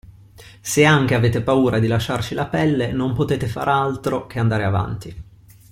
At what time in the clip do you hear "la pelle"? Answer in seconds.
2.33-2.91